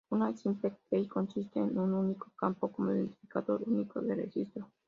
[0.09, 4.67] Una "simple key" consiste en un único campo como identificador único del registro.